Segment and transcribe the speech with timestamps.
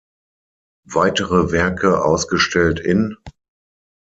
[0.85, 3.17] Weitere Werke ausgestellt in